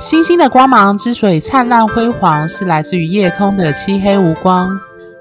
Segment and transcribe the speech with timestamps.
[0.00, 4.66] 星星的光芒之所以灿烂辉煌，是来自于夜空的漆黑无光。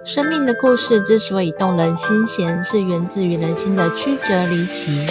[0.06, 5.06] 生命的故事之所以动人心弦，是源自于人心的曲折离奇。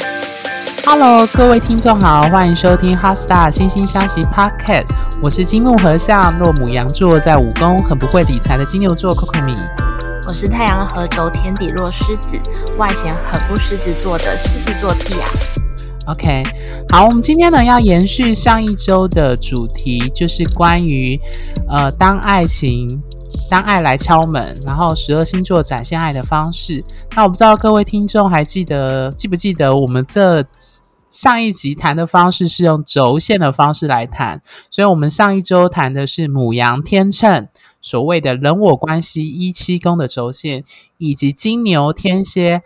[0.87, 4.87] Hello，各位听众好，欢迎收听《HeartStar 星星相惜 Podcast》，
[5.21, 9.55] 我是金木合相，若母羊座，在武功很不会理财的金牛座 Coco 米。
[10.27, 12.41] 我是太阳合轴天底落狮子，
[12.79, 15.68] 外显很不狮子座的狮子座 Tia。
[16.09, 16.43] OK，
[16.89, 21.21] 好，我们今天呢要延续上一周的主题，就是关于
[21.69, 22.99] 呃，当爱情、
[23.51, 26.83] 当爱来敲门，然后十二星座展现爱的方式。
[27.15, 30.43] 那我不知道各位听众还记得记不记得，我们这
[31.11, 34.41] 上一集谈的方式是用轴线的方式来谈，
[34.71, 37.49] 所以我们上一周谈的是母羊天秤，
[37.83, 40.65] 所谓的人我关系一七宫的轴线，
[40.97, 42.63] 以及金牛天蝎。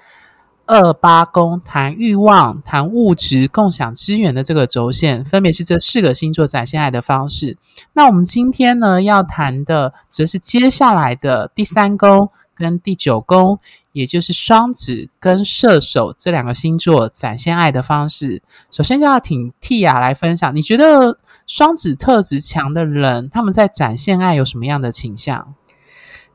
[0.67, 7.59] 二八宫谈欲望、谈物质、共享资源的这个轴线，分别是这四个星座展现爱的方式。
[7.93, 13.59] 那我们今天呢要谈的，则是接下来的第三宫跟第九宫，
[13.93, 18.43] 也就是双子跟射手这两个星座展现爱的方式。
[18.71, 25.55] 首先就要请 Tia 来分享，你觉得双子特质强的人，他们在展现爱有什么样的倾向？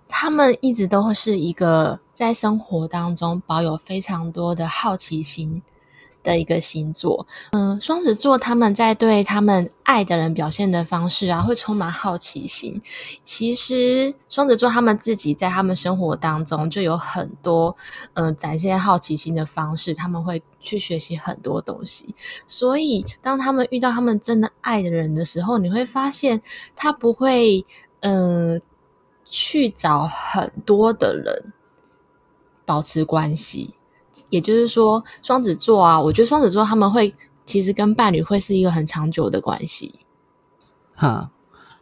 [0.09, 5.61] 他们一直都会是一个在生活当中保有非常多的好奇心
[6.23, 7.27] 的一个星座。
[7.51, 12.81] 嗯，双子座他们在对他们爱的人表现的方式啊，会充满好奇心。
[13.23, 17.75] 其实双子座他们自己在他们生活当中就有很多
[18.13, 22.15] 嗯展现好奇心的方式，他们会去学习很多东西。
[22.45, 26.41] 所以当他们遇到他们真的爱的人的时候，你会发现
[26.75, 27.65] 他不会
[27.99, 28.61] 嗯。
[29.29, 31.53] 去找很多的人
[32.65, 33.75] 保持关系，
[34.29, 37.13] 也就是说，双子座啊，我觉得双子座他们会
[37.45, 39.99] 其实跟伴侣会是一个很长久的关系。
[40.95, 41.29] 哈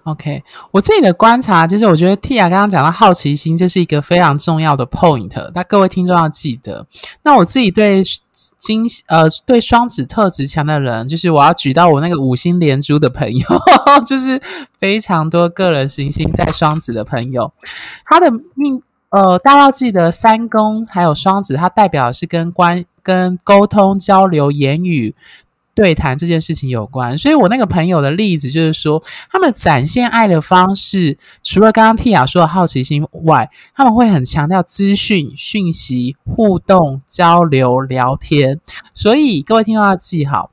[0.03, 6.88] ，OK，我自己的观察就是，我觉得 Tia 刚刚讲到好奇心，这是一个非常重要的 point，那各位听众要记得。
[7.23, 8.01] 那我自己对。
[8.57, 13.47] 金呃，对双子特质强的人，就是我要举到我那个五星连珠的朋友，
[14.06, 14.41] 就是
[14.78, 17.53] 非常多个人行星在双子的朋友，
[18.06, 25.16] 他的命呃，大家要记得三宫还有双子，它代表是跟关跟沟通交流言语。
[25.75, 38.62] 对谈这件事情有关，所以我那个朋友的例子就是说，他们展现爱的方式，除了刚刚 Tia 说的好奇心外，他们会很强调资讯、讯息、互动、交流、聊天。
[38.94, 40.50] 所以各位听众要记好，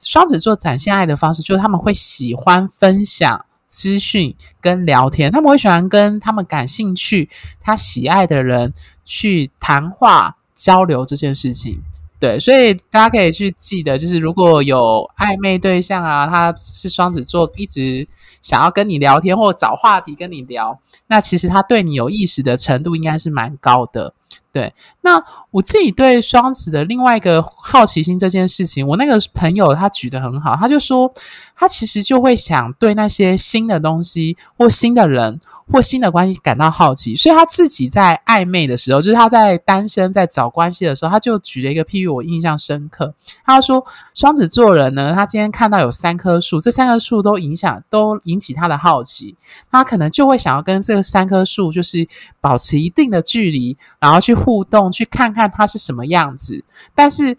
[0.00, 7.28] 双子座展现爱的方式，就是他们会喜欢分享资讯跟聊天，他们会喜欢跟他们感兴趣、
[7.60, 8.72] 他喜爱的人
[9.04, 11.82] 去谈话交流这件事情。
[12.18, 18.08] 对，所以大家可以去记得，就是如果有暧昧对象啊，他是双子座，一直
[18.40, 20.78] 想要跟你聊天或找话题跟你聊，
[21.08, 24.14] 那其实他对你有意识的程度应该是蛮高的。
[24.56, 24.72] 对，
[25.02, 31.12] 那我自己对双子的另外一个好奇心这件事情，我那个朋友他举得很好，他就说
[31.54, 35.38] 他其实就会想对那些新的东西或新的人。
[35.68, 43.12] 或新的关系感到好奇，所以他自己在暧昧的时候，就是他在单身在找关系的时候，他就举了一个譬喻，我印象深刻。
[43.44, 43.84] 他说，
[44.14, 49.34] 双子座人呢，他今天看到有三棵树，这三棵树都影响，都引起他的好奇，
[49.68, 52.06] 他可能就会想要跟这三棵树就是
[52.40, 56.62] 保持一定的距离，然后去互动，去看看他是什么样子。
[56.94, 57.36] 但是，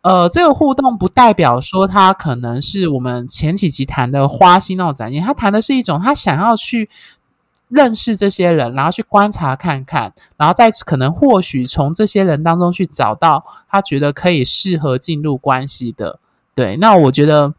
[0.00, 6.88] 呃，这个互动不代表说他可能是我们前几集谈的花心那种展现，他谈的是一种他想要去。
[7.68, 16.20] 认识这些人，然后去观察看看，然后再可能或许从这些人当中去找到他觉得可以适合进入关系的。
[16.54, 17.52] 对，那我觉得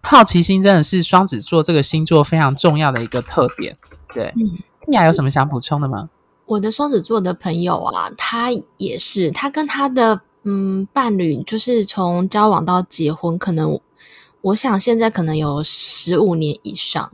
[0.00, 3.76] 好奇心真的是双子座这个星座非常重要的一个特点。
[4.14, 4.58] 对，嗯，
[4.88, 6.08] 你还有什么想补充的吗？
[6.46, 13.80] 我的双子座的朋友啊，他也是，他跟他的嗯伴侣就是从交往到结婚，可能
[14.42, 17.10] 我想现在可能有十五年以上。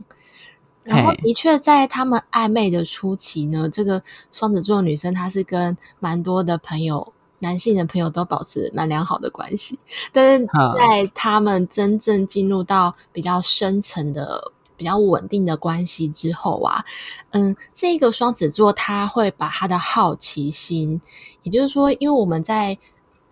[0.83, 4.01] 然后，的确，在他们暧昧的初期呢，这个
[4.31, 9.77] 双子座女生她是跟蛮多的朋友、男性的朋友都保持蛮良好的关系。
[10.11, 16.83] 但是在他们真正进入到比较深层的、比较稳定的关系之后啊，
[17.29, 20.99] 嗯，这个双子座他会把他的好奇心，
[21.43, 22.75] 也就是说，因为我们在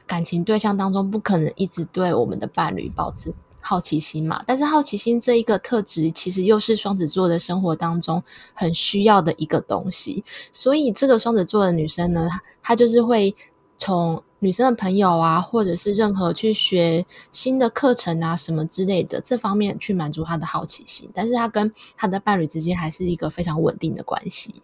[0.05, 3.33] 感情对象当中不可能一直对我们的伴侣保持。
[3.61, 8.23] 好奇心嘛，但是好奇心这一个特质，其实又是双子座的生活当中
[8.53, 10.23] 很需要的一个东西。
[10.51, 12.29] 所以，这个双子座的女生呢，
[12.61, 13.35] 她就是会
[13.79, 21.09] 从女生的朋友啊，或者是任何去学新的课程啊什么之类的，这方面去满足他的好奇心。
[21.13, 24.63] 但是他跟他的伴侣之间还是一个非常稳定的关系。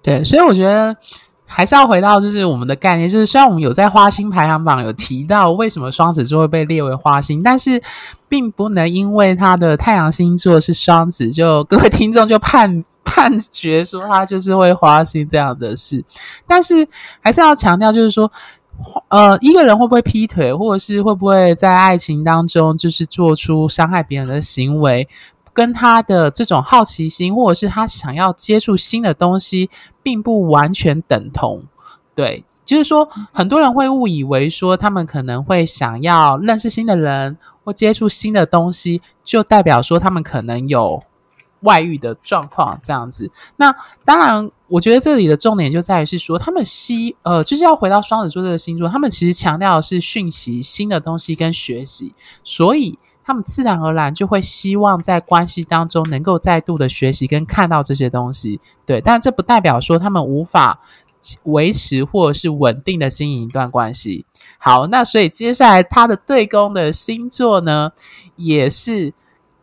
[0.00, 0.96] 对，所以我觉得
[1.44, 7.82] 还是要回到就是我们的概念，就是虽然我们有在花心排行榜有提到为什么双子座会被列为花心，但是
[8.26, 16.02] 并不能因为他的太阳星座是双子，就各位听众就判判决说他就是会花心这样的事。
[16.46, 16.88] 但是
[17.20, 18.32] 还是要强调，就是说。
[19.08, 25.08] 呃，一个人会不会劈腿，或者是会不会在爱情当中就是做出伤害别人的行为，
[25.52, 29.70] 跟他的这种好奇心，或者是他想要接触新的东西，
[30.02, 31.62] 并不完全等同。
[32.14, 41.02] 对，就是说，很多人会误以为说，他们可能会想要认识新的人或接触新的东西，就代表说他们可能有。
[41.64, 43.74] 外遇的状况这样子，那
[44.04, 52.14] 当然，我觉得这里的重点就在于是说，他们希呃，就是要回到双子座这个星座，他们其实强调的是讯息、新的东西跟学习，
[52.44, 58.60] 所以他们自然而然就会希望在关系当中能够再度的学习跟看到这些东西。
[58.86, 60.80] 对，但这不代表说他们无法
[61.44, 64.26] 维持或者是稳定的经营一段关系。
[64.58, 67.90] 好，那所以接下来他的对宫的星座呢，
[68.36, 69.14] 也是。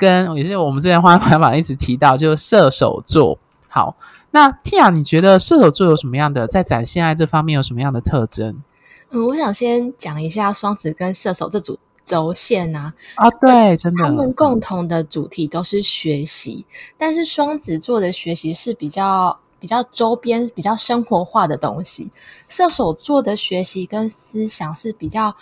[0.01, 3.37] 跟也是我们之前花花花一直提到，就是射手座。
[3.69, 3.95] 好，
[4.31, 8.63] 那 Tia，你觉得射手座有什么样的在展现爱这方面有什么样的特征？
[9.11, 12.93] 嗯，我想先讲一下双子跟射手这组轴线啊。
[13.15, 16.65] 啊，对，真的，他们共同的主题都是学习，
[16.97, 22.11] 但是双子座的学习是比较比较周边、比较生活化的东西，
[22.47, 25.35] 射手座的学习跟思想是比较。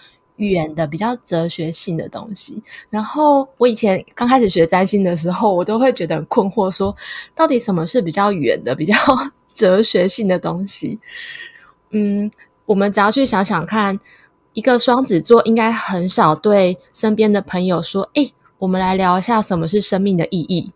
[0.47, 6.95] 远的比较哲学性的东西，然后我以前刚开始学占星的时候，我都会觉得很困惑，说
[7.35, 8.95] 到底什么是比较远的、比较
[9.47, 10.99] 哲学性的东西？
[11.91, 12.31] 嗯，
[12.65, 13.99] 我们只要去想想看，
[14.53, 20.71] 一个双子座应该很少对身边的朋友说：“诶，我们来聊一下什么是生命的意义。”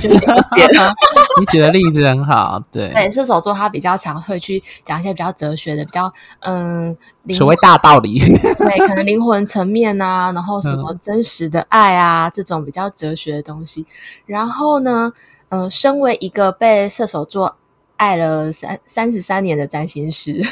[0.00, 0.18] 就了
[0.48, 0.92] 解了，
[1.40, 2.88] 你举的例子很好，对。
[2.92, 6.96] 对，射手座他比较常会去讲一些比较哲学的、比较嗯，
[7.30, 8.18] 所谓大道理。
[8.18, 13.86] 对，可能灵魂层面啊，然后什么真实的爱啊，嗯、这种比较哲学的东西。
[14.26, 15.12] 然后呢，
[15.48, 17.56] 嗯、呃，身为一个被射手座
[17.96, 20.44] 爱了三三十三年的占星师，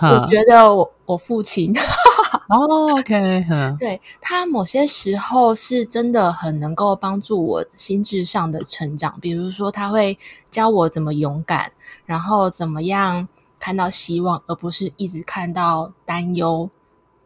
[0.00, 1.74] 嗯、我觉得我我父亲。
[2.48, 3.44] 哦，OK，
[3.78, 10.18] 对，他某些时候是真的很能够帮助我心智上的成长，比如说他会
[10.50, 11.72] 教我怎么勇敢，
[12.06, 16.68] 然后怎么样看到希望，而不是一直看到担忧。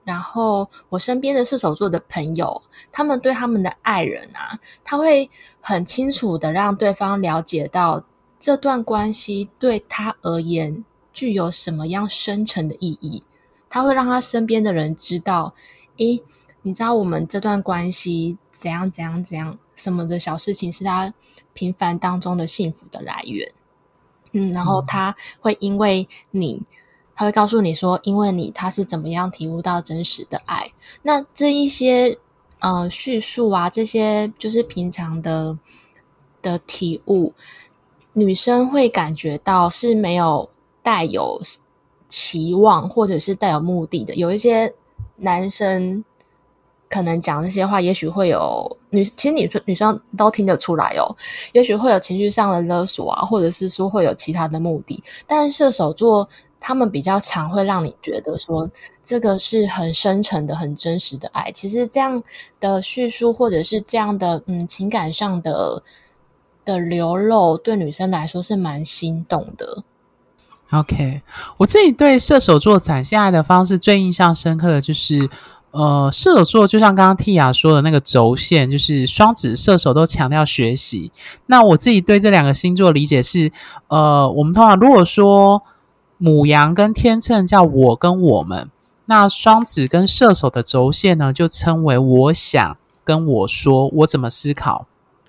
[0.04, 2.62] 然后我身边的射手座的朋友，
[2.92, 5.28] 他们对他们的爱人啊，他会
[5.60, 8.04] 很清楚的让对方了解到
[8.38, 13.24] 这段关系对他而言具有什么样深沉的意义。
[13.68, 15.54] 他会让他身边的人知道，
[15.98, 16.22] 诶，
[16.62, 21.12] 你知道我们这段关系怎样怎样怎样，什么的小事情是他
[21.52, 23.52] 平凡当中的幸福的来源。
[24.32, 26.62] 嗯，然后他会因为你，
[27.14, 30.72] 他会告诉你说，因为你他是怎么样体悟到真实的爱。
[31.02, 32.18] 那这一些
[32.60, 35.58] 呃叙述啊，这些就是平常的
[36.42, 37.32] 的体悟，
[38.12, 40.50] 女生会感觉到是没有
[40.82, 41.40] 带有。
[42.08, 44.72] 期望或者是带有目的的，有一些
[45.16, 46.04] 男生
[46.88, 51.16] 可能讲这些话，也许会有女，其实女生女生都听得出来哦，
[51.52, 55.02] 也许会有情绪上的勒索啊，或者是说会有其他的目的。
[55.26, 56.28] 但射手座
[56.60, 58.70] 他们比较常会让你觉得说，
[59.02, 61.50] 这个是很深沉的、很真实的爱。
[61.50, 62.22] 其实这样
[62.60, 65.82] 的叙述或者是这样的嗯情感上的
[66.64, 69.82] 的流露，对女生来说是蛮心动的。
[70.72, 71.22] OK，
[71.58, 75.16] 我自己对射手座展现爱的方式最印象深刻的就是，
[75.70, 81.12] 呃，射手座就像刚刚 Tia 说的那个轴线，就是双子、射手都强调学习。
[81.46, 83.52] 那我自己对这两个星座理解是，
[83.86, 85.62] 呃，我们通常如果说
[86.18, 88.68] 母羊跟天秤叫我跟我们，
[89.04, 94.86] 那双子跟射手的轴线呢，就称为我想跟我说，我怎么思考，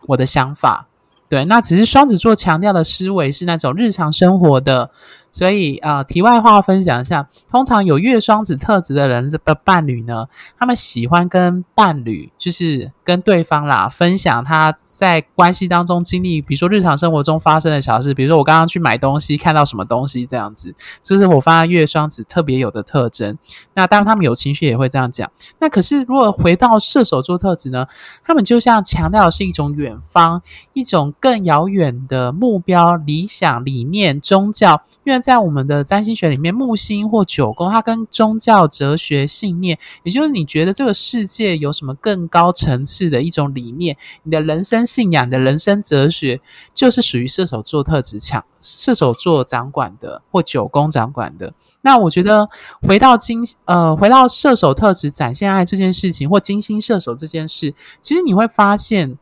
[0.08, 0.88] 我的想法。
[1.29, 4.89] 对，那只是双子座强调的思维是那种日常生活的。
[5.38, 10.25] 所以啊、题外话分享一下，通常有月双子特质的人的伴侣呢，
[10.58, 23.38] 他们喜欢跟伴侣，就是跟对方啦，分享他在关系当中经历，比如说日常生活中发生的小事，比如说我刚刚去买东西看到什么东西这样子，这是我发现月双子特别有的特征。
[23.75, 25.29] 那当然他们有情绪也会这样讲。
[25.60, 27.86] 那可是如果回到射手座特质呢，
[28.24, 30.41] 他们就像强调的是一种远方，
[30.74, 35.26] 一种更遥远的目标、理想、理念、宗教，因为。
[35.27, 46.39] 在我们的占星学里面，木星或九宫，它跟宗教、哲学、信念，也就是你觉得这个世界有什么更高层次的一种理念，你的人生信仰的人生哲学，
[46.74, 51.53] 就是属于射手座特质强，射手座掌管的或九宫掌管的。
[51.81, 52.48] 那我觉得
[52.84, 59.17] 回到金呃，回到射手特质展现爱这件事情，或金星射手这件事，其实你会发现，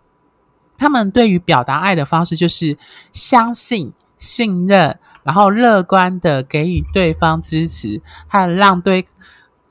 [0.77, 2.77] 他们对于表达爱的方式就是
[3.11, 9.05] 相信、信任，然后乐观的给予对方支持，还有让对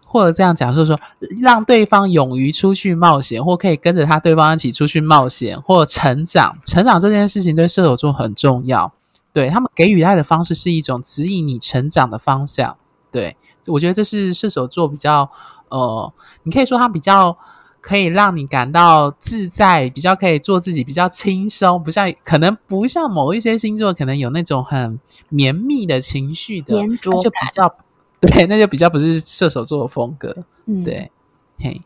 [0.05, 0.99] 或者这样讲，就是说
[1.41, 6.59] 让对方勇于出去冒险，或可以跟着他对方一起出去冒险或成长。
[6.67, 8.93] 成长这件事情对射手座很重要，
[9.33, 12.77] 对，他们给予爱的方式是一种指引你成长的方向。
[13.13, 13.37] 对，
[13.69, 15.31] 我觉得这是射手座比较，
[15.69, 17.39] 呃，你可以说他比较
[17.87, 24.99] 可以让你感到自在，比较可以做自己，比较轻松，不像可能不像某一些星座可能有那种很
[25.29, 27.75] 绵密的情绪的，那就比较
[28.23, 30.35] 对，那就比较不是射手座的风格。
[30.65, 31.11] 嗯，对，
[31.59, 31.83] 嘿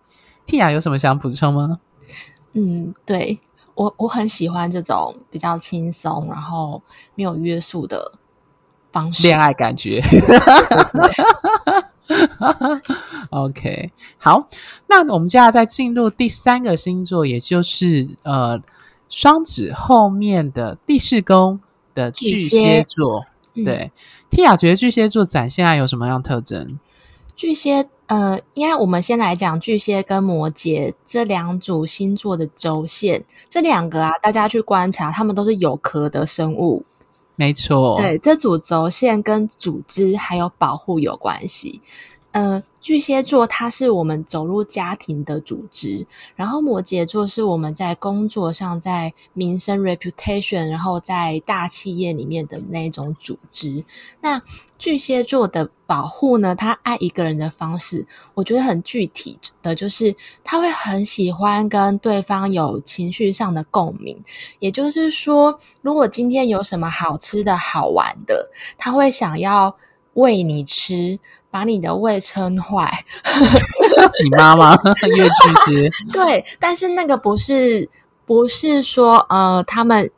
[0.46, 1.80] ，Tia 有什么想补充吗？
[2.52, 3.40] 嗯，对，
[3.74, 6.80] 我我很喜欢这种比较轻松，然后
[7.16, 8.12] 没有约束的。
[8.90, 10.02] 方式恋爱感觉
[13.30, 14.48] OK，好，
[14.86, 18.58] 那我们接下来再进入第三个星座，也就是呃
[19.08, 21.60] 双子后面的第四宫
[21.94, 23.26] 的巨蟹座。
[23.54, 23.90] 蟹对
[24.30, 26.78] ，Tia、嗯、觉得巨蟹座展现爱有什么样特征？
[27.34, 36.84] 巨蟹，呃，应该我们先来讲巨蟹跟摩羯这两组星座的轴线，这两个啊，大家去观察，他们都是有壳的生物。
[37.38, 41.80] 没错，对，这组轴线跟组织还有保护有关系。
[42.38, 53.84] 呃，巨蟹座它是我们走入家庭的组织，然后摩羯座是我们在工作上，在名声 reputation，然后在大企业里面的那种组织。
[54.20, 54.40] 那
[54.78, 60.14] 巨蟹座的保护呢，他爱一个人的方式，我觉得很具体的就是
[60.44, 64.16] 他会很喜欢跟对方有情绪上的共鸣。
[64.60, 69.76] 也就是说，如果今天有什么好吃的好玩的，他会想要
[70.14, 71.18] 喂你吃。
[71.50, 73.04] 把你的胃撑坏，
[74.24, 74.74] 你妈妈
[75.16, 75.30] 越去
[75.64, 77.88] 吃， 对，但是那个不是
[78.26, 80.10] 不是说呃，他们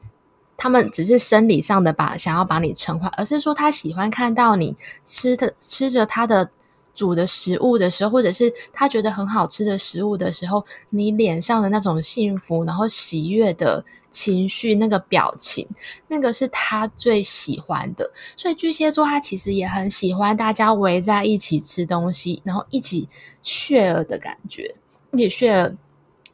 [0.57, 6.51] 他们只是生理上的把想要把你撑坏，而是说他喜欢看到你吃的吃着他的。
[6.95, 15.67] 煮的食物的时候，或者是他觉得很好吃的食物的时候，你脸上的那种幸福，然后喜悦的情绪，那个表情，
[16.09, 18.11] 那个是他最喜欢的。
[18.37, 23.09] 所以巨蟹座他其实也很喜欢大家围在一起吃东西，然后一起
[23.45, 24.75] share 的感觉，
[25.13, 25.77] 一起 share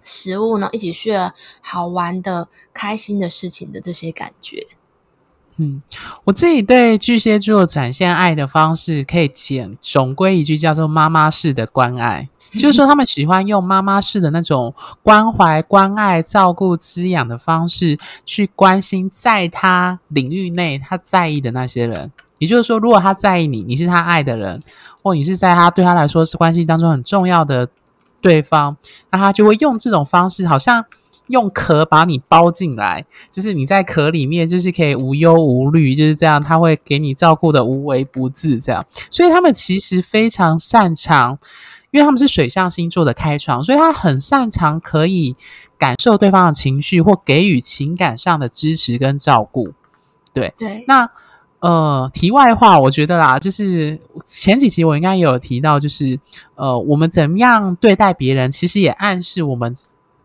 [0.03, 4.67] 食物呢，一起 share 好玩的、开心的事情的这些感觉。
[5.59, 5.81] 嗯，
[6.25, 12.29] 我自己对巨蟹座展现爱的方式，可以简总归一句，叫做妈妈式的关爱。
[12.53, 22.13] 就是说，他们喜欢用妈妈式的那种关怀、关爱、照顾、滋养的方式，去关心在他领域内他在意的那些人。
[22.39, 24.61] 也就是说，如果他在意你，你是他爱的人，
[25.03, 27.69] 或你是在他对他来说是关系当中很重要的
[28.21, 28.77] 对方，
[29.11, 30.85] 那他就会用这种方式，好像。
[31.29, 36.41] 用壳把你包进来，就是你在壳里面，就是可以无忧无虑，就是这样。
[36.41, 38.85] 他会给你照顾的无微不至，这样。
[39.11, 41.39] 所以他们其实非常擅长，
[41.91, 45.35] 因为他们是水象星座的开创，所以他很擅长可以
[45.77, 49.73] 感受对方的情绪，或给予情感上的支持跟照顾。
[50.33, 50.85] 对对。
[50.87, 51.11] 那
[51.59, 56.17] 呃，题外话，我觉得啦，就是前几集我应该也有提到，就是
[56.55, 59.75] 呃，我们怎么样对待别人，其实也暗示我们。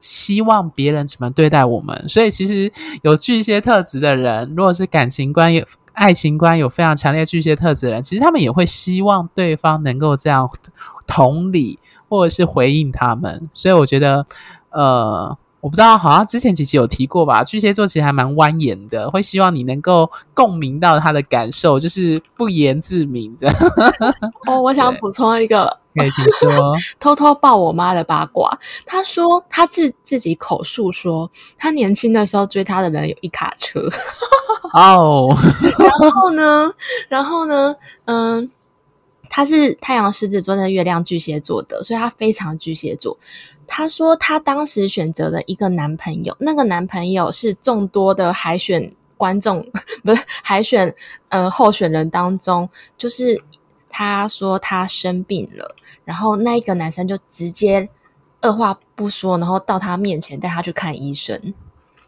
[0.01, 2.69] 希望别人怎么对待我们，所以其实
[3.03, 10.49] 有巨蟹特质的人，如果是感情观有爱情观有非常强烈巨蟹特质的人，其实他们也会希望对方能够这样
[11.07, 11.79] 同理
[12.09, 13.49] 或者是回应他们。
[13.53, 14.25] 所以我觉得，
[14.71, 15.37] 呃。
[15.61, 17.43] 我不知道，好像之前几期有提过吧？
[17.43, 23.55] 巨蟹座其实还蛮蜿蜒的，会希望你能够共鸣到他的感受，就是不言自明这样。
[24.47, 28.57] 哦，我想补充一个，可以请说， 偷偷爆我妈的八卦。
[28.85, 33.87] 她说，她自自己口述说，她年轻的时候追她的人有一卡车。
[34.73, 35.29] 哦，
[35.77, 36.71] 然后呢，
[37.07, 37.75] 然后呢，
[38.05, 38.49] 嗯。
[39.33, 43.17] 他是太阳狮子座的月亮巨蟹座的，所以他非常巨蟹座。
[43.73, 49.65] 他说她当时选择了一个男朋友，那个男朋友是众多的海选观众，
[50.03, 50.93] 不是海选
[51.29, 53.41] 呃候选人当中，就是
[53.87, 55.73] 她说她生病了，
[56.03, 57.87] 然后那一个男生就直接
[58.41, 61.53] 二话不说，然后到她面前带她去看医生。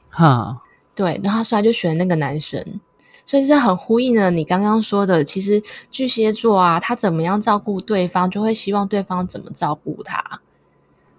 [0.09, 0.61] 哈，
[0.93, 2.81] 对，然后他说他就选那个男生。
[3.25, 10.41] 所以这很呼应了你刚刚说的，其实巨蟹座啊，他怎么样照顾对方，就会希望对方怎么照顾他。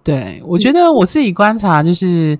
[0.04, 2.38] 对，我觉得我自己观察就是，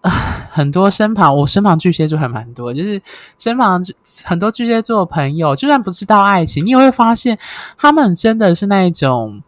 [0.00, 0.10] 啊、
[0.50, 3.02] 很多身旁我身旁巨蟹座还蛮多，就是
[3.36, 3.84] 身旁
[4.24, 7.36] 很多巨蟹座的朋友，就算不知道爱情，你也会发现
[7.76, 9.42] 他们真的是那一种。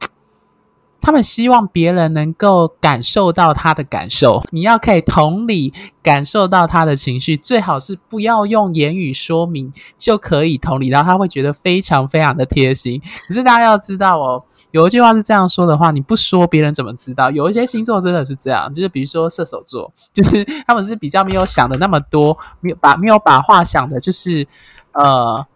[1.03, 5.73] 他们希望别人能够感受到他的感受，你要可以同理
[6.03, 13.01] 感受到他的情绪，最好是不要用言语说明就可以同理，然后他会觉得非常非常的贴心。
[13.27, 17.31] 可是大家要知道哦，有一句话是这样说的话，你不说别人怎么知道？
[17.31, 24.47] 有一些星座真的是这样，就是比如说射手座，就是 他们是比较没有想的那么多，没有把没有把话想的，就是
[24.93, 25.47] 呃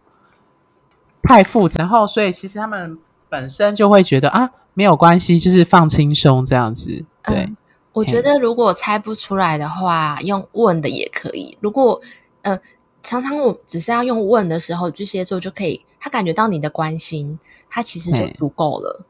[1.22, 4.50] 太复杂，然后所以其实他们本身就会觉得啊。
[4.76, 7.04] 没有关系，就是放轻松这样子。
[7.22, 7.56] 对，嗯、
[7.92, 11.56] 我觉得如果猜不出来的话，用问的也可以。
[11.60, 12.00] 如果
[12.42, 12.58] 呃，
[13.04, 17.38] 常常我只是要用问的时候，巨蟹座就可以，他感觉到你的关心，
[17.70, 19.04] 他其实就足够了。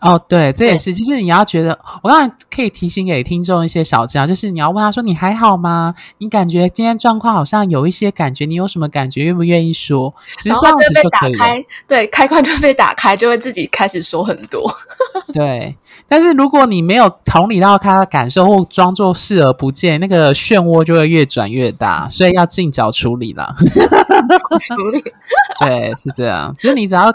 [0.00, 5.92] 哦，对，这也是，就是你要觉得，我刚才可以提醒给听众一些小技巧，就是你要问他说：“你还好吗？
[6.18, 9.24] 你感觉今天状况好像有一些感觉，你有什么感觉？
[9.24, 11.38] 愿不愿意说？”其实这样子就可以了。
[11.38, 14.72] 开，对，开关就被打开，就会自己开始说很多。
[15.34, 15.76] 对，
[16.06, 23.52] 但是如果你没有同理到他的感受，或装作视而不见，那个漩涡就会越转越大，所以要尽早处理了。
[23.58, 25.02] 处理，
[25.58, 26.54] 对，是这样。
[26.56, 27.12] 其实你只要。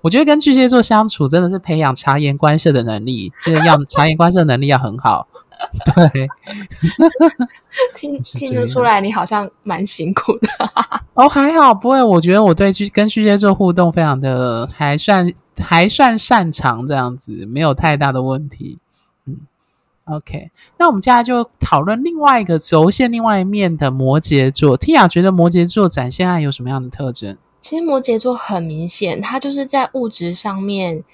[0.00, 5.28] 我觉得跟巨蟹座相处真的是培养察言观色的能力，就是要察言观色能力要很好。
[5.94, 6.28] 对，
[7.94, 10.48] 听听得出来你好像蛮辛苦的。
[11.14, 12.02] 哦，还好，不会。
[12.02, 18.80] 我觉得我对巨跟巨蟹座互动非常的还算还算擅长，这样子没有太大的问题。
[19.24, 19.36] 嗯
[20.06, 24.76] ，OK，那我们接下来就讨论另外一个轴线，另外一面的摩羯座。
[24.76, 27.38] Tia 觉得摩羯座展现爱有什么样的特征？
[27.60, 31.04] 其实摩羯座很明显，他就是在物质上面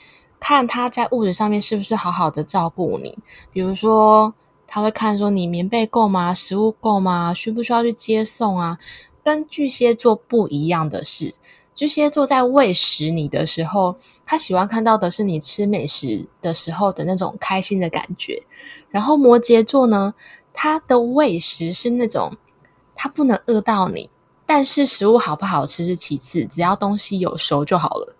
[0.40, 3.18] 看他在物质上面是不是好好的照顾你。
[3.52, 4.32] 比如说，
[4.66, 6.34] 他会看说你棉被够吗？
[6.34, 7.34] 食物够吗？
[7.34, 8.78] 需不需要去接送啊？
[9.24, 11.34] 跟巨蟹座不一样的是，
[11.74, 18.42] 巨蟹座在喂食你的时候，他喜欢看到的是你吃美食的时候的那种开心的感觉。
[18.90, 20.14] 然后摩羯座呢，
[20.52, 22.36] 他的喂食是那种
[22.94, 24.08] 他不能饿到你。
[24.46, 28.16] 但是食物好不好吃是其次，只要东西有熟就好了。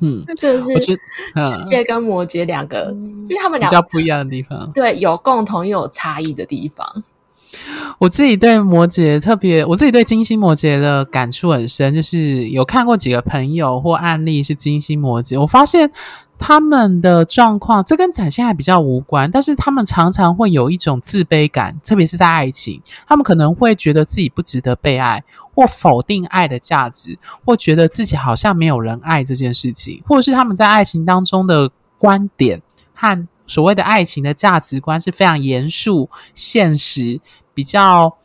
[0.00, 0.98] 嗯，这是巨
[1.64, 7.04] 蟹跟摩羯两个，嗯、因为他们两个比较不一样的地方，对，有共同又有差异的地方。
[7.98, 15.90] 我自己对摩羯特别，我自己对金星摩羯的感触很深，就是有看过几个朋友或案例是金星摩羯，我发现。
[16.38, 25.22] 他们的状况，这跟展现还比较无关，但是他们常常会有一种自卑感，特别是在爱情，他们可能会觉得自己不值得被爱，
[25.52, 32.62] 或否定爱的价值，或觉得自己好像没有人爱这件事情，或者是他们在爱情当中的观点
[32.94, 37.20] 和所谓的爱情的价值观是非常严肃、现实，
[37.52, 38.16] 比较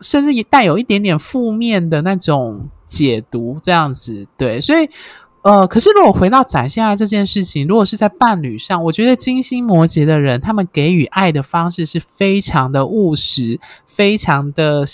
[0.00, 4.90] 甚至也带有一点点负面的那种解读，这样子，对，所以。
[5.48, 14.84] 呃，可是如果回到展现爱这件事情，如果是在伴侣上，我觉得金星摩羯的人，他们给予爱的方式是非常的务实，非常的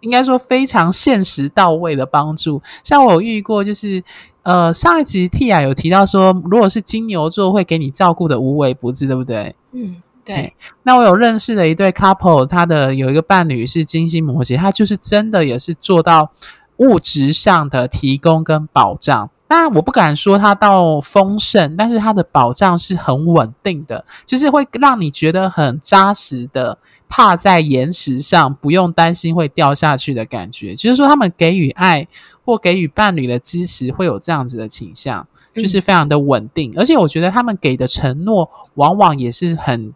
[0.00, 2.60] 应该说非常现实到位的帮助。
[2.82, 4.02] 像我有遇过，就是
[4.42, 9.54] 呃上一集 Tia 有提到说，如果是金牛座会给你照顾的无微不至，对不对？
[9.70, 10.52] 嗯，对。
[10.82, 16.32] 那我有认识的一对 couple，他的有一个伴侣是金星摩羯，他就是真的也是做到
[16.78, 19.30] 物质上的提供跟保障。
[19.56, 26.76] 但我不敢说它到丰盛，但是它的保障是很稳定的，就是会让你觉得很扎实的，
[27.08, 30.74] 踏在岩石上，不用担心会掉下去的感觉。
[30.74, 32.08] 就是说，他们给予爱
[32.44, 36.72] 或给予伴侣的支持，会有这样子的倾向，就是非常的稳定。
[36.72, 36.78] 嗯。
[36.78, 39.94] 而且，我觉得他们给的承诺，往往也是很。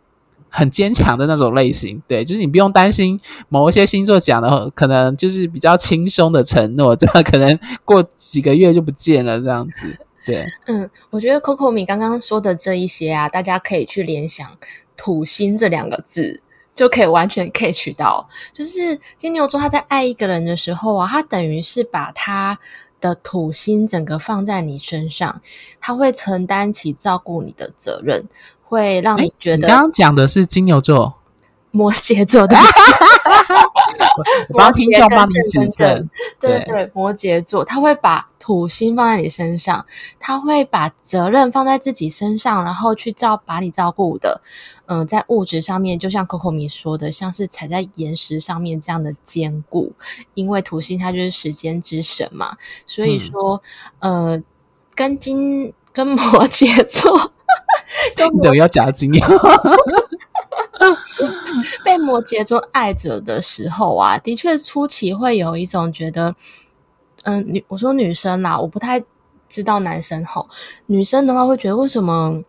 [0.50, 10.44] 很坚强的那种类型，对，就是你不用担心某一些星座讲的，可能就是比较轻松的承诺，这样可能过几个月就不见了，这样子，对。
[10.66, 14.46] 嗯，我觉得 Coco 米刚刚说的这一些啊，大家可以去联想
[14.96, 16.42] “土星”这两个字，
[16.74, 22.58] 就可以完全 catch 到，就是金牛座他在爱一个人的时候啊，他等于是把他
[23.00, 25.40] 的土星整个放在你身上，
[25.80, 28.24] 他会承担起照顾你的责任。
[28.68, 31.14] 会让你觉得，你刚刚讲的是金牛座，
[31.70, 32.56] 摩羯座的，
[34.50, 36.08] 我要听众帮你指正，
[36.40, 39.84] 对对，摩羯座他会把土星放在你身上，
[40.18, 44.40] 他会把责任放在自己身上，然后去照把你照顾的，
[44.86, 49.92] 嗯、呃，在物质上面，就像 Coco 米说的，像是踩在岩石上面这样的坚固，
[50.32, 53.62] 因为土星它就是时间之神嘛，所以说，
[53.98, 54.42] 嗯、呃，
[54.94, 57.32] 跟金跟摩羯座，
[58.32, 59.12] 你怎么要夹金？
[61.84, 66.34] 被摩羯座爱着的时候啊，的确初期会有一种觉得，
[67.24, 69.02] 嗯、呃，女我说女生啦，我不太
[69.48, 70.48] 知道男生吼，
[70.86, 72.42] 女生的话会觉得为什么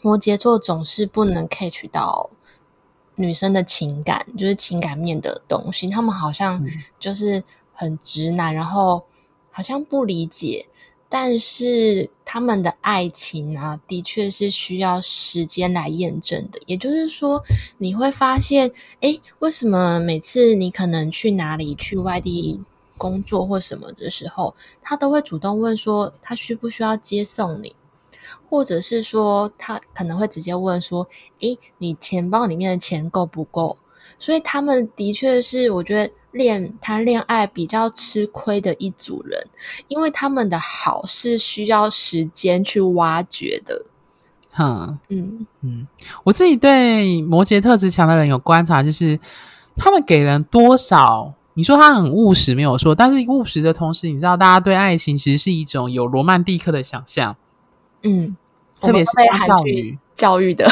[0.00, 2.30] 摩羯座总是不能 catch 到
[3.16, 6.64] 女生的情感，就是情感面的东西，他们好像
[7.00, 9.04] 就是很直男，然后
[9.50, 10.68] 好像不理解。
[11.08, 16.60] 但是他们的爱情啊，的确是需要时间来验证的。
[16.66, 17.42] 也就是说，
[17.78, 22.60] 你会发现，诶，为什么每次你可能去哪里去外地
[22.98, 27.74] 工作或什么的时候，他都会主动问说他需不需要接送你，
[28.50, 31.08] 或者是说他可能会直接问说，
[31.40, 33.78] 诶，你钱包里面的钱够不够？
[34.18, 36.12] 所以他们的确是，我觉得。
[36.30, 39.46] 恋谈恋爱比较吃亏的一组人，
[39.88, 43.84] 因为他们的好是需要时间去挖掘的。
[44.50, 45.86] 哼，嗯嗯，
[46.24, 49.18] 我自己对摩羯特质强的人有观察，就是
[49.76, 57.36] 他们给人多少，你说他很务实没有错，但是务实的同时，你知道大家对爱情其实是一种有罗曼蒂克的想象。
[58.02, 58.36] 嗯，
[58.80, 59.10] 特别是
[59.46, 60.68] 少女教育的。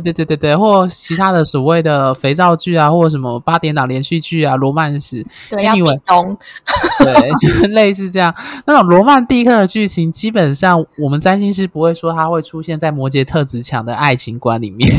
[0.00, 6.36] 对对对对对，或其他的所谓的肥皂剧啊，或者什么八点档连续剧啊，罗曼史，对，要冰冻，
[6.98, 8.34] 对，就是类似这样
[8.66, 14.92] 那种罗曼蒂克的剧情，基本上我们占星师不会说它会出现在摩羯特质强的爱情观里面，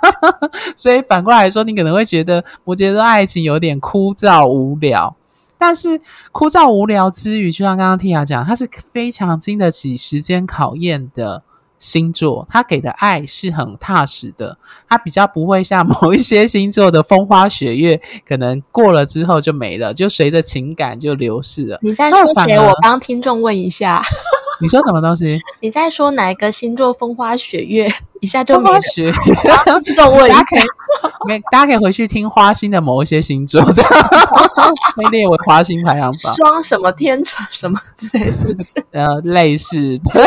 [0.74, 5.14] 所以反过来说，你可能会觉得摩羯的爱情有点枯燥无聊，
[5.58, 11.42] 但是枯燥无聊之余，就像刚刚 Tia 讲，它是非常经得起时间考验的。
[11.82, 14.56] 星座他给的爱是很踏实的，
[14.88, 21.80] 他比较不会像 某一些星座的风花雪月，可能过了之后就没了，就随着情感就流逝了。
[21.82, 22.56] 你在说谁？
[22.56, 24.00] 我帮听众问一下。
[24.62, 25.40] 你说什么东西？
[25.58, 27.92] 你在说哪一个星座风花雪月？
[28.22, 29.12] 一下就没学。
[29.84, 30.40] 这种问一下。
[31.26, 33.90] 没，大家可以回去听花心的某一些星座，这样
[34.96, 36.34] 被列为花心排行榜。
[36.34, 38.84] 双什么天秤什么之类，是不是？
[38.92, 39.96] 呃，类似。
[40.12, 40.22] 对，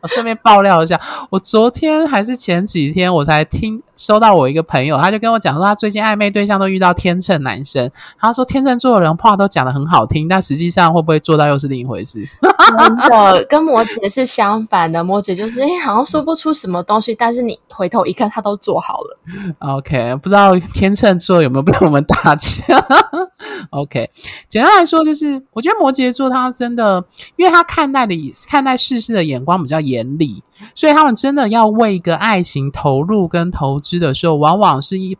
[0.00, 0.98] 我顺便爆料一下，
[1.30, 7.90] 我昨天还是前几天，我才听收到我一个朋友，他就跟我讲说，他最近暧昧对象都遇到天秤男生。
[8.18, 12.26] 他说天秤座的人话都讲的很好听，但实际上会不会做到又是另一回事。
[12.68, 19.18] 真的，跟摩羯是相反的，摩羯就是哎，好像说不出什么东西，但是你回头一看，他都做好了。
[19.58, 22.82] OK，不知道天秤座有没有被我们打枪？
[23.70, 24.10] OK，
[24.48, 27.04] 简单来说，就是我觉得摩羯座他真的，
[27.36, 30.42] 因为他看待的看待世事的眼光比较严厉，
[30.74, 35.16] 所以他们真的要为一个爱情投入跟投资的时候，往往是一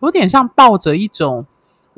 [0.00, 1.46] 有点像抱着一种。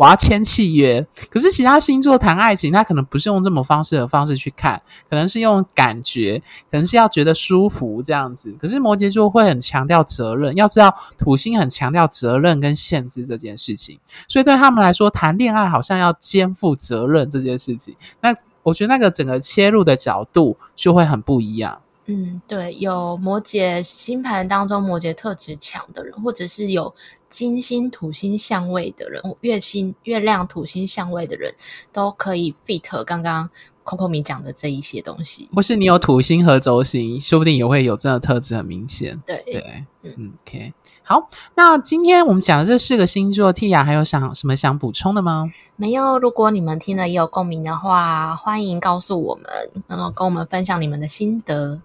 [0.03, 8.53] 我要签契约，可是其他星座谈爱情，他可能不是用这么方式的方式去看，可能是用感觉，可能是要觉得舒服这样子。
[8.61, 17.95] 可是摩羯座会很强调责任，要知道土星很强调责任跟限制这件事情，所以对他们来说，谈恋爱好像要肩负责任这件事情。
[18.23, 18.35] 那
[18.65, 21.81] 我觉得那个整个切入的角度就会很不一样。
[22.07, 26.93] 嗯，对，有摩羯星盘当中摩羯特质强的人，或者是有
[27.31, 31.55] 金星土星相位的人，月星月亮土星相位的人，
[31.93, 33.49] 都可以 fit 刚刚
[33.85, 35.49] Coco 米讲的这一些东西。
[35.53, 39.23] 或是你有土星和轴星，说不定也会有这样的特质很明显。
[39.25, 45.53] 对对，嗯，嗯，OK，好，那今天我们讲的这四个星座，Tia 还有想什么想补充的吗？
[45.77, 49.45] 没有，如果你们听了也有共鸣的话，欢迎告诉我们，
[49.87, 51.81] 然后跟我们分享你们的心得。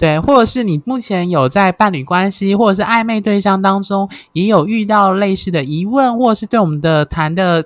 [0.00, 7.62] 对，或者是你目前有在伴侣关系或者是暧昧对象当中，也有遇到类似的疑问，或者是对我们的谈的，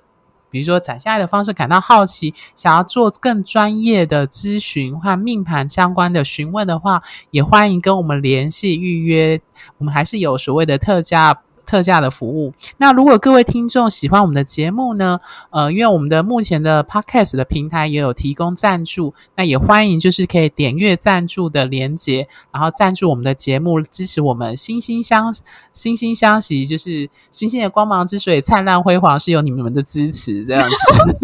[0.50, 9.40] 比如说展现爱的方式感到好奇，想要做更专业的咨询和命盘相关的询问的话，也欢迎跟我们联系预约。
[9.78, 11.40] 我们还是有所谓的特价。
[11.66, 12.52] 特价的服务。
[12.78, 25.42] 那如果各位听众喜欢我们的节目呢，呃，因为我们的目前的 Podcast 的平台也有提供赞助，那也欢迎就是可以点阅赞助的连结，然后赞助我们的节目，支持我们惺惺相惺
[25.74, 30.76] 惺相惜，就是星星的光芒之所以灿烂辉煌，是有你们的支持，这样子，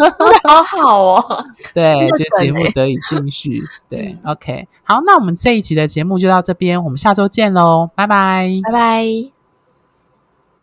[0.49, 1.47] 好好哦。
[1.75, 3.63] 对，就节目得以继续。
[3.89, 9.40] 对，OK，好，那我们这一集的节目就到这边，我们下周见喽，拜拜，拜拜。